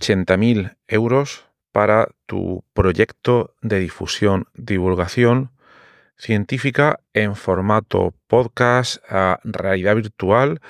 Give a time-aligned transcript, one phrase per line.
[0.00, 5.50] 80.000 euros para tu proyecto de difusión, divulgación
[6.16, 9.02] científica en formato podcast,
[9.44, 10.60] realidad virtual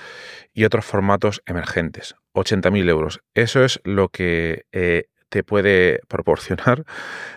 [0.53, 2.15] y otros formatos emergentes.
[2.35, 3.21] 80.000 euros.
[3.35, 6.85] Eso es lo que eh, te puede proporcionar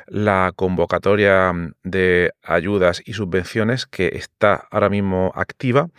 [0.08, 5.90] la convocatoria de ayudas y subvenciones que está ahora mismo activa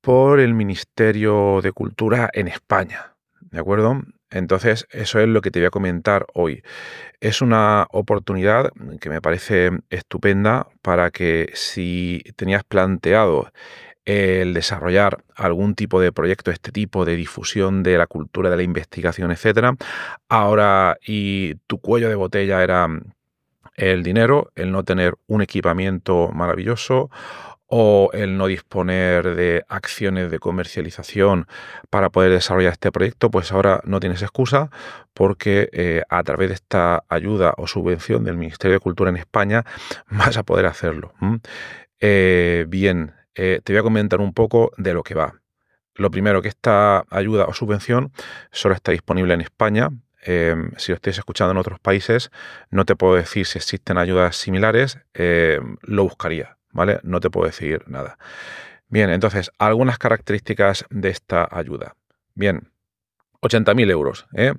[0.00, 3.14] por el Ministerio de Cultura en España.
[3.40, 4.02] ¿De acuerdo?
[4.34, 6.62] Entonces, eso es lo que te voy a comentar hoy.
[7.20, 13.52] Es una oportunidad que me parece estupenda para que si tenías planteado
[14.04, 18.64] el desarrollar algún tipo de proyecto, este tipo de difusión de la cultura, de la
[18.64, 19.76] investigación, etcétera,
[20.28, 22.88] ahora y tu cuello de botella era
[23.76, 27.08] el dinero, el no tener un equipamiento maravilloso
[27.66, 31.46] o el no disponer de acciones de comercialización
[31.90, 34.70] para poder desarrollar este proyecto, pues ahora no tienes excusa
[35.14, 39.64] porque eh, a través de esta ayuda o subvención del Ministerio de Cultura en España
[40.10, 41.14] vas a poder hacerlo.
[42.00, 45.40] Eh, bien, eh, te voy a comentar un poco de lo que va.
[45.94, 48.12] Lo primero, que esta ayuda o subvención
[48.50, 49.90] solo está disponible en España,
[50.22, 52.30] em, si lo estáis escuchando en otros países,
[52.70, 56.56] no te puedo decir si existen ayudas similares, em, lo buscaría.
[56.74, 57.00] ¿Vale?
[57.02, 58.18] No te puedo decir nada.
[58.88, 61.96] Bien, entonces, algunas características de esta ayuda.
[62.34, 62.68] Bien,
[63.40, 64.52] 80.000 euros, ¿eh?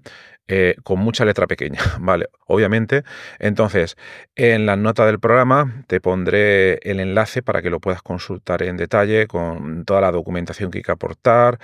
[0.48, 0.76] ¿eh?
[0.84, 2.30] con mucha letra pequeña, ¿vale?
[2.48, 3.04] Obviamente.
[3.40, 3.98] Entonces,
[4.36, 8.78] en la nota del programa te pondré el enlace para que lo puedas consultar en
[8.78, 11.60] detalle con toda la documentación que hay que aportar,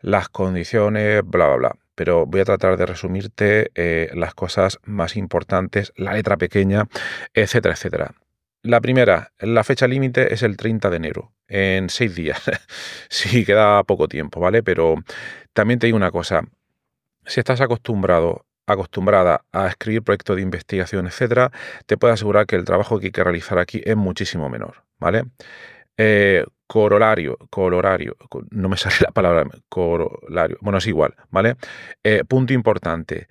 [0.00, 1.76] las condiciones, bla, bla, bla.
[1.94, 6.88] Pero voy a tratar de resumirte eh, las cosas más importantes, la letra pequeña,
[7.34, 8.14] etcétera, etcétera.
[8.62, 12.42] La primera, la fecha límite es el 30 de enero, en seis días.
[13.08, 14.62] sí, queda poco tiempo, ¿vale?
[14.62, 14.96] Pero
[15.54, 16.42] también te digo una cosa,
[17.24, 21.50] si estás acostumbrado acostumbrada a escribir proyectos de investigación, etcétera,
[21.86, 25.24] te puedo asegurar que el trabajo que hay que realizar aquí es muchísimo menor, ¿vale?
[25.96, 28.16] Eh, corolario, colorario,
[28.50, 31.56] no me sale la palabra, corolario, bueno, es igual, ¿vale?
[32.04, 33.28] Eh, punto importante,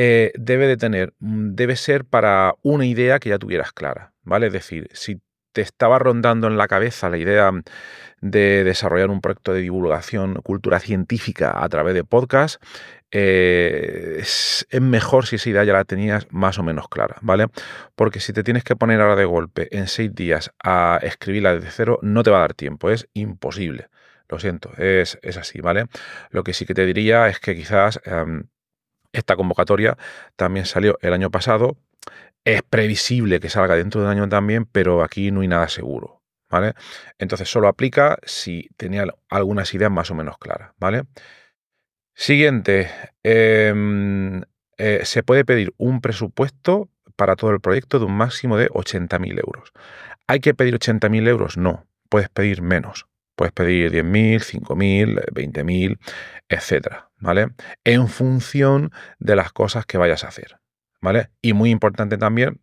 [0.00, 4.46] eh, debe de tener, mm, debe ser para una idea que ya tuvieras clara, ¿vale?
[4.46, 5.20] Es decir, si
[5.52, 7.50] te estaba rondando en la cabeza la idea
[8.20, 12.62] de desarrollar un proyecto de divulgación, cultura científica a través de podcast,
[13.10, 17.46] eh, es, mejor si esa idea ya la tenías más o menos clara, ¿vale?
[17.96, 21.72] Porque si te tienes que poner ahora de golpe en seis días a escribirla desde
[21.72, 23.88] cero, no te va a dar tiempo, es imposible.
[24.28, 25.86] Lo siento, es, así, ¿vale?
[26.30, 28.44] Lo que sí que te diría es que quizás em,
[29.12, 29.96] esta convocatoria
[30.36, 31.76] también salió el año pasado,
[32.44, 36.22] es previsible que salga dentro de un año también, pero aquí no hay nada seguro,
[36.48, 36.74] ¿vale?
[37.18, 41.04] Entonces solo aplica si tenía algunas ideas más o menos claras, ¿vale?
[42.14, 42.90] Siguiente,
[43.22, 44.42] em,
[44.76, 49.38] eh, se puede pedir un presupuesto para todo el proyecto de un máximo de 80.000
[49.38, 49.72] euros.
[50.26, 51.56] ¿Hay que pedir 80.000 euros?
[51.56, 53.07] No, puedes pedir menos.
[53.38, 55.98] Puedes pedir 10.000, 5.000, 20.000,
[56.48, 57.52] etcétera, ¿vale?
[57.84, 58.90] En función
[59.20, 60.58] de las cosas que vayas a hacer.
[61.00, 61.30] ¿vale?
[61.42, 62.60] Y muy importante también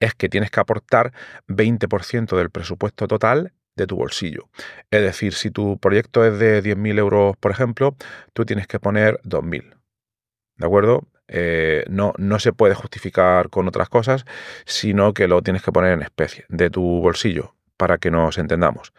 [0.00, 1.12] es que tienes que aportar
[1.48, 4.48] 20% del presupuesto total de tu bolsillo.
[4.90, 7.96] Es decir, si tu proyecto es de 10.000 euros, por ejemplo,
[8.32, 9.74] tú tienes que poner 2.000.
[10.56, 11.08] ¿De acuerdo?
[11.28, 14.24] Eh, no, no se puede justificar con otras cosas,
[14.64, 18.92] sino que lo tienes que poner en especie, de tu bolsillo, para que nos entendamos.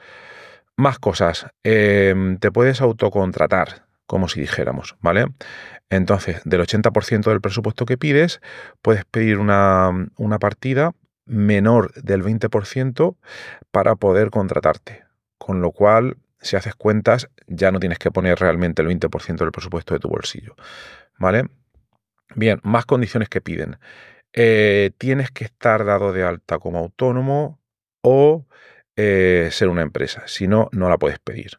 [0.78, 1.48] Más cosas.
[1.64, 5.28] Em, te puedes autocontratar como si dijéramos, ¿vale?
[5.90, 8.42] Entonces, del 80% del presupuesto que pides,
[8.82, 10.08] puedes pedir una,
[10.40, 10.94] partida
[11.26, 13.18] menor del 20%
[13.70, 15.04] para poder contratarte.
[15.38, 19.52] Con lo cual, si haces cuentas, ya no tienes que poner realmente el 20% del
[19.52, 20.56] presupuesto de tu bolsillo.
[21.20, 21.50] ¿Vale?
[22.36, 23.78] Bien, más condiciones que piden.
[24.34, 27.60] Eh, tienes que estar dado de alta como autónomo
[28.02, 28.46] o
[28.98, 30.24] eh, ser una empresa.
[30.28, 31.52] Si no, no la puedes pedir.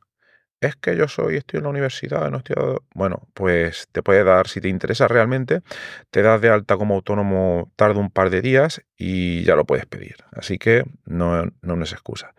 [0.61, 2.56] Es que yo soy, estoy en la universidad, no estoy.
[2.94, 5.62] Bueno, pues te puede dar, si te interesa realmente,
[6.11, 9.87] te das de alta como autónomo, tarde un par de días y ya lo puedes
[9.87, 10.17] pedir.
[10.32, 12.35] Así que no, no es excusa.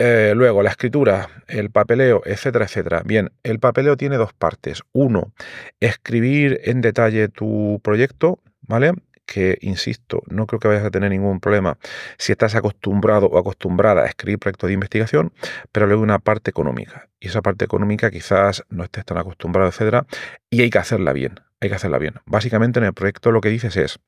[0.00, 3.02] Eh, luego, la escritura, el papeleo, etcétera, etcétera.
[3.04, 4.82] Bien, el papeleo tiene dos partes.
[4.92, 5.32] Uno,
[5.80, 8.92] escribir en detalle tu proyecto, ¿vale?
[9.28, 11.76] Que, insisto, no creo que vayas a tener ningún problema
[12.16, 15.32] si estás acostumbrado o acostumbrada a escribir proyectos de investigación,
[15.70, 17.10] pero luego una parte económica.
[17.20, 20.06] Y esa parte económica quizás no estés tan acostumbrado, etcétera,
[20.48, 21.40] y hay que hacerla bien.
[21.60, 22.14] Hay que hacerla bien.
[22.24, 23.98] Básicamente en el proyecto lo que dices es,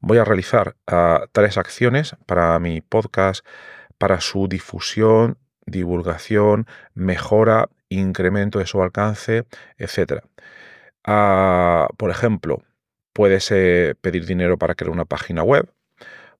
[0.00, 3.46] voy a realizar uh, tres acciones para mi podcast,
[3.96, 9.44] para su difusión, divulgación, mejora, incremento de su alcance,
[9.78, 10.24] etcétera.
[11.06, 12.62] Uh, por ejemplo,
[13.12, 15.68] Puedes eh, pedir dinero para crear una página web,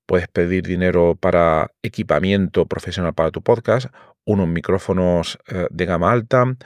[0.07, 3.87] puedes pedir dinero para equipamiento profesional para tu podcast,
[4.25, 6.57] unos micrófonos eh, de gama alta,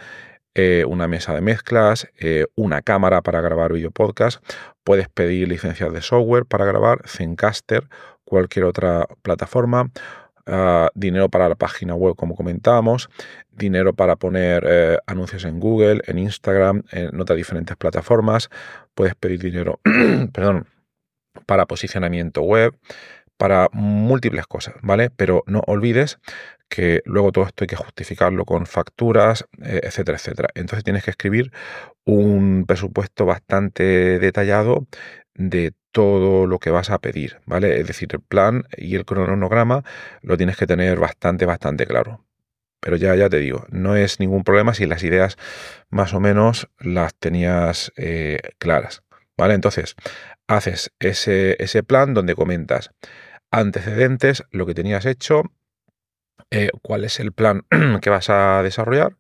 [0.55, 2.09] eh, una mesa de mezclas,
[2.55, 4.45] una cámara para grabar video podcast,
[4.85, 7.89] puedes pedir licencias de software para grabar, Zencaster,
[8.25, 9.91] cualquier otra plataforma,
[10.47, 13.09] Ah, dinero para la página web, como comentábamos,
[13.51, 18.51] dinero para poner eh, anuncios en Google, en Instagram, en otras diferentes plataformas.
[18.95, 19.81] Puedes pedir dinero,
[20.33, 20.67] perdón,
[21.47, 22.77] para posicionamiento web,
[23.39, 25.11] para múltiples cosas, ¿vale?
[25.11, 26.19] Pero no olvides
[26.69, 30.49] que luego todo esto hay que justificarlo con facturas, eh, etcétera, etcétera.
[30.55, 31.53] Entonces tienes que escribir
[32.05, 34.87] un presupuesto bastante detallado
[35.35, 37.81] de todo lo que vas a pedir, ¿vale?
[37.81, 39.85] Es decir, el plan y el cronograma
[40.23, 42.25] lo tienes que tener bastante, bastante claro.
[42.81, 45.37] Pero ya, ya te digo, no es ningún problema si las ideas
[45.89, 49.03] más o menos las tenías eh, claras,
[49.39, 49.55] ¿vale?
[49.55, 49.95] Entonces,
[50.49, 52.91] haces ese, ese, plan donde comentas
[53.51, 55.45] antecedentes, lo que tenías hecho,
[56.51, 57.65] eh, cuál es el plan
[58.03, 59.17] que vas a desarrollar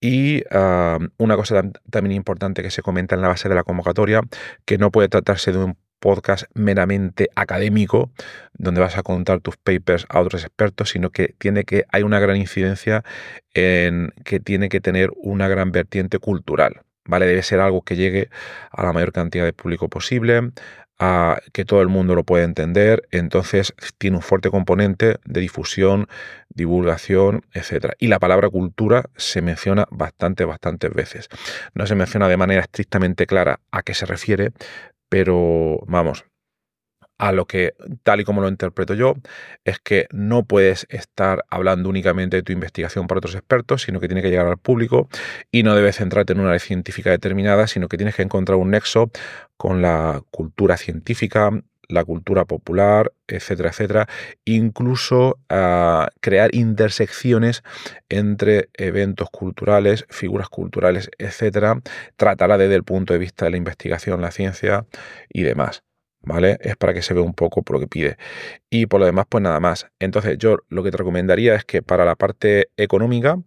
[0.00, 4.22] y ah, una cosa también importante que se comenta en la base de la convocatoria,
[4.64, 8.10] que no puede tratarse de un podcast meramente académico,
[8.52, 12.20] donde vas a contar tus papers a otros expertos, sino que tiene que, hay una
[12.20, 13.02] gran incidencia
[13.54, 16.82] en que tiene que tener una gran vertiente cultural.
[17.08, 17.26] ¿Vale?
[17.26, 18.30] Debe ser algo que llegue
[18.72, 20.50] a la mayor cantidad de público posible,
[20.98, 26.08] a que todo el mundo lo pueda entender, entonces tiene un fuerte componente de difusión,
[26.48, 27.92] divulgación, etc.
[27.98, 31.28] Y la palabra cultura se menciona bastante, bastantes veces.
[31.74, 34.52] No se menciona de manera estrictamente clara a qué se refiere,
[35.08, 36.24] pero vamos,
[37.18, 39.14] a lo que, tal y como lo interpreto yo,
[39.64, 44.08] es que no puedes estar hablando únicamente de tu investigación para otros expertos, sino que
[44.08, 45.08] tiene que llegar al público
[45.50, 48.70] y no debes centrarte en una área científica determinada, sino que tienes que encontrar un
[48.70, 49.10] nexo
[49.56, 51.50] con la cultura científica,
[51.88, 54.08] la cultura popular, etcétera, etcétera,
[54.44, 57.62] incluso a crear intersecciones
[58.08, 61.80] entre eventos culturales, figuras culturales, etcétera,
[62.16, 64.86] tratará desde el punto de vista de la investigación, la ciencia
[65.28, 65.82] y demás.
[66.22, 66.58] ¿Vale?
[66.60, 68.16] Es para que se vea un poco por lo que pide.
[68.68, 69.86] Y por lo demás, pues nada más.
[70.00, 73.38] Entonces, yo lo que te recomendaría es que para la parte económica,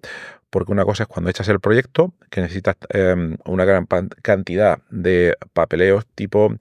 [0.49, 3.85] porque una cosa es cuando echas el proyecto, que necesitas em, una gran
[4.21, 6.55] cantidad de papeleos tipo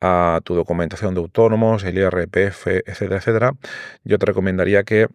[0.00, 3.52] a tu documentación de autónomos, el IRPF, etcétera, etcétera,
[4.04, 5.08] yo te recomendaría que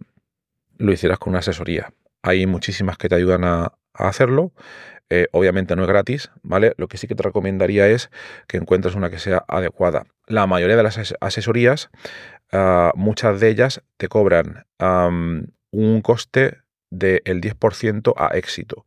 [0.77, 1.93] lo hicieras con una asesoría.
[2.23, 4.53] Hay muchísimas que te ayudan a, hacerlo.
[5.09, 6.73] Eh, obviamente no es gratis, ¿vale?
[6.77, 8.09] Lo que sí que te recomendaría es
[8.47, 10.05] que encuentres una que sea adecuada.
[10.31, 11.89] La mayoría de las asesorías,
[12.53, 16.59] ah, muchas de ellas te cobran un coste
[16.89, 18.85] del 10% a éxito.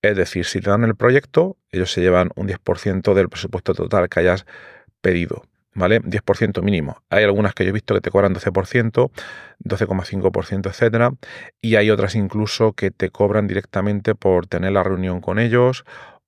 [0.00, 4.08] Es decir, si te dan el proyecto, ellos se llevan un 10% del presupuesto total
[4.08, 4.46] que hayas
[5.02, 5.42] pedido.
[5.74, 6.00] ¿Vale?
[6.00, 7.02] 10% mínimo.
[7.08, 9.10] Hay algunas que yo he visto que te cobran 12%,
[9.60, 11.12] 12,5%, etcétera,
[11.60, 15.84] y hay otras incluso que te cobran directamente por tener la reunión con ellos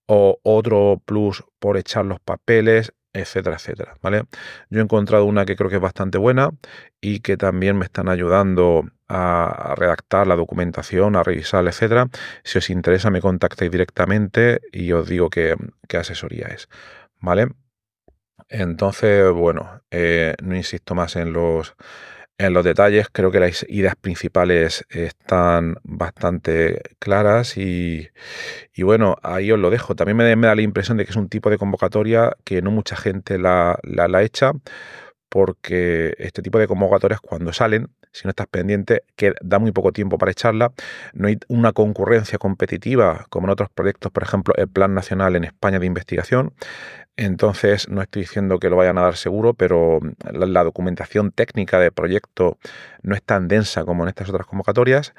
[0.06, 4.24] o otro plus por echar los papeles, etcétera, etcétera, ¿vale?
[4.70, 6.50] Yo he encontrado una que creo que es bastante buena
[7.00, 12.08] y que también me están ayudando a redactar la documentación, a revisar, etcétera.
[12.44, 15.56] Si os interesa, me contactáis directamente y os digo qué,
[15.88, 16.68] qué asesoría es,
[17.20, 17.48] ¿vale?
[18.48, 21.76] Entonces, bueno, eh, no insisto más en los,
[22.40, 28.08] en los detalles, creo que las ideas principales están bastante claras y,
[28.78, 29.94] bueno, ahí os lo dejo.
[29.94, 32.96] También me, da la impresión de que es un tipo de convocatoria que no mucha
[32.96, 34.52] gente la, la, echa
[35.28, 39.92] porque este tipo de convocatorias cuando salen, si no estás pendiente, que da muy poco
[39.92, 40.72] tiempo para echarla,
[41.12, 45.44] no hay una concurrencia competitiva como en otros proyectos, por ejemplo, el Plan Nacional en
[45.44, 46.52] España de Investigación,
[47.16, 50.00] Entonces, no estoy diciendo que lo vayan a dar seguro, pero
[50.32, 52.58] la, la documentación técnica de proyecto
[53.02, 55.12] no es tan densa como en estas otras convocatorias.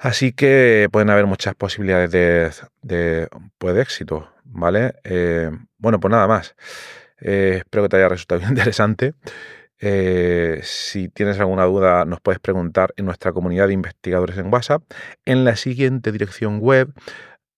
[0.00, 2.50] Así que pueden haber muchas posibilidades de,
[2.80, 4.94] de, pues de éxito, ¿vale?
[5.04, 6.56] Eh, bueno, pues nada más.
[7.20, 9.12] Eh, espero que te haya resultado interesante.
[9.78, 14.82] Eh, si tienes alguna duda, nos puedes preguntar en nuestra comunidad de investigadores en WhatsApp,
[15.26, 16.94] en la siguiente dirección web,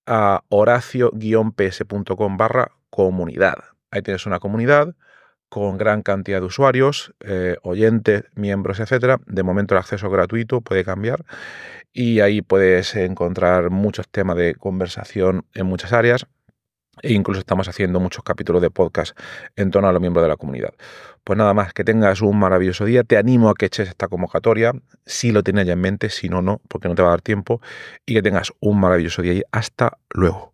[0.06, 3.56] a horacio-ps.com barra comunidad.
[3.90, 4.94] Ahí tienes una comunidad
[5.48, 9.18] con gran cantidad de usuarios, eh, oyentes, miembros, etcétera.
[9.26, 11.24] De momento el acceso es gratuito, puede cambiar
[11.92, 16.26] y ahí puedes encontrar muchos temas de conversación en muchas áreas
[17.02, 19.18] e incluso estamos haciendo muchos capítulos de podcast
[19.56, 20.74] en torno a los miembros de la comunidad.
[21.24, 23.04] Pues nada más, que tengas un maravilloso día.
[23.04, 24.72] Te animo a que eches esta convocatoria,
[25.06, 27.22] si lo tienes ya en mente, si no, no, porque no te va a dar
[27.22, 27.62] tiempo.
[28.04, 30.51] Y que tengas un maravilloso día y hasta luego.